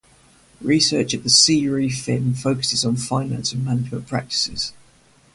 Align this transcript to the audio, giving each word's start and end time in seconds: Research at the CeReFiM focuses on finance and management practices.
Research 0.61 1.13
at 1.13 1.21
the 1.21 1.29
CeReFiM 1.29 2.35
focuses 2.35 2.83
on 2.83 2.95
finance 2.95 3.51
and 3.51 3.63
management 3.63 4.07
practices. 4.07 4.73